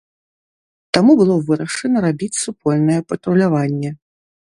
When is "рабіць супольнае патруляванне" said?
2.05-3.93